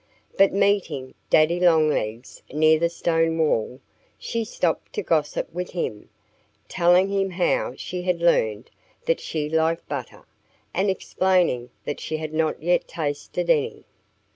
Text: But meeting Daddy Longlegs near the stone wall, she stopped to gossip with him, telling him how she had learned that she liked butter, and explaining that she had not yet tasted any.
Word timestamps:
But 0.35 0.51
meeting 0.51 1.13
Daddy 1.29 1.59
Longlegs 1.59 2.41
near 2.51 2.79
the 2.79 2.89
stone 2.89 3.37
wall, 3.37 3.79
she 4.17 4.43
stopped 4.43 4.93
to 4.93 5.03
gossip 5.03 5.53
with 5.53 5.69
him, 5.73 6.09
telling 6.67 7.07
him 7.09 7.29
how 7.29 7.75
she 7.77 8.01
had 8.01 8.19
learned 8.19 8.71
that 9.05 9.19
she 9.19 9.47
liked 9.47 9.87
butter, 9.87 10.25
and 10.73 10.89
explaining 10.89 11.69
that 11.85 11.99
she 11.99 12.17
had 12.17 12.33
not 12.33 12.63
yet 12.63 12.87
tasted 12.87 13.47
any. 13.47 13.85